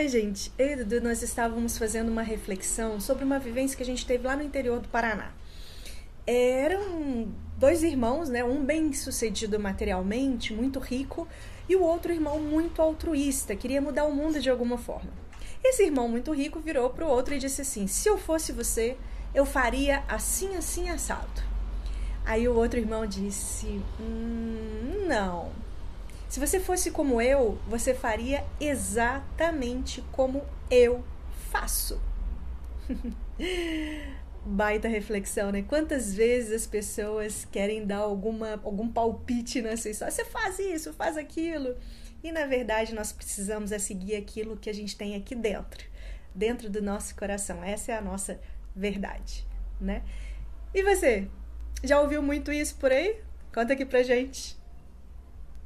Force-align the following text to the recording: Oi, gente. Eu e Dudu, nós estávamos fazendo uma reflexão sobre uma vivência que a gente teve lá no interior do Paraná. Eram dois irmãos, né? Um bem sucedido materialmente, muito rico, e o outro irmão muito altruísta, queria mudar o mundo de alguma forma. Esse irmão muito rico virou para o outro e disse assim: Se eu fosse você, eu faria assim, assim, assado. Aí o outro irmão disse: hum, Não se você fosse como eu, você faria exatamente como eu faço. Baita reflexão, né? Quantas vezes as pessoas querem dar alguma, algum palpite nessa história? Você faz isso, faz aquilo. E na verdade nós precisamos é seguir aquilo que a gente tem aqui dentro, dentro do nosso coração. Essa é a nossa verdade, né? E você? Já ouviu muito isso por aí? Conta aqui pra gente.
Oi, 0.00 0.08
gente. 0.08 0.50
Eu 0.56 0.68
e 0.68 0.76
Dudu, 0.76 1.02
nós 1.02 1.22
estávamos 1.22 1.76
fazendo 1.76 2.08
uma 2.08 2.22
reflexão 2.22 2.98
sobre 2.98 3.22
uma 3.22 3.38
vivência 3.38 3.76
que 3.76 3.82
a 3.82 3.86
gente 3.86 4.06
teve 4.06 4.26
lá 4.26 4.34
no 4.34 4.42
interior 4.42 4.80
do 4.80 4.88
Paraná. 4.88 5.30
Eram 6.26 7.28
dois 7.58 7.82
irmãos, 7.82 8.30
né? 8.30 8.42
Um 8.42 8.64
bem 8.64 8.94
sucedido 8.94 9.60
materialmente, 9.60 10.54
muito 10.54 10.78
rico, 10.78 11.28
e 11.68 11.76
o 11.76 11.82
outro 11.82 12.10
irmão 12.14 12.40
muito 12.40 12.80
altruísta, 12.80 13.54
queria 13.54 13.78
mudar 13.82 14.06
o 14.06 14.14
mundo 14.14 14.40
de 14.40 14.48
alguma 14.48 14.78
forma. 14.78 15.10
Esse 15.62 15.82
irmão 15.82 16.08
muito 16.08 16.32
rico 16.32 16.60
virou 16.60 16.88
para 16.88 17.04
o 17.04 17.10
outro 17.10 17.34
e 17.34 17.38
disse 17.38 17.60
assim: 17.60 17.86
Se 17.86 18.08
eu 18.08 18.16
fosse 18.16 18.52
você, 18.52 18.96
eu 19.34 19.44
faria 19.44 20.02
assim, 20.08 20.56
assim, 20.56 20.88
assado. 20.88 21.42
Aí 22.24 22.48
o 22.48 22.56
outro 22.56 22.80
irmão 22.80 23.04
disse: 23.04 23.82
hum, 24.00 25.04
Não 25.06 25.50
se 26.30 26.38
você 26.38 26.60
fosse 26.60 26.92
como 26.92 27.20
eu, 27.20 27.58
você 27.66 27.92
faria 27.92 28.46
exatamente 28.60 30.00
como 30.12 30.44
eu 30.70 31.04
faço. 31.50 32.00
Baita 34.46 34.86
reflexão, 34.86 35.50
né? 35.50 35.62
Quantas 35.62 36.14
vezes 36.14 36.52
as 36.52 36.66
pessoas 36.68 37.44
querem 37.44 37.84
dar 37.84 37.96
alguma, 37.96 38.60
algum 38.62 38.88
palpite 38.88 39.60
nessa 39.60 39.90
história? 39.90 40.12
Você 40.12 40.24
faz 40.24 40.60
isso, 40.60 40.92
faz 40.92 41.16
aquilo. 41.16 41.76
E 42.22 42.30
na 42.30 42.46
verdade 42.46 42.94
nós 42.94 43.10
precisamos 43.10 43.72
é 43.72 43.80
seguir 43.80 44.14
aquilo 44.14 44.56
que 44.56 44.70
a 44.70 44.74
gente 44.74 44.96
tem 44.96 45.16
aqui 45.16 45.34
dentro, 45.34 45.84
dentro 46.32 46.70
do 46.70 46.80
nosso 46.80 47.16
coração. 47.16 47.64
Essa 47.64 47.90
é 47.90 47.96
a 47.96 48.00
nossa 48.00 48.40
verdade, 48.74 49.44
né? 49.80 50.04
E 50.72 50.80
você? 50.84 51.28
Já 51.82 52.00
ouviu 52.00 52.22
muito 52.22 52.52
isso 52.52 52.76
por 52.76 52.92
aí? 52.92 53.20
Conta 53.52 53.72
aqui 53.72 53.84
pra 53.84 54.04
gente. 54.04 54.59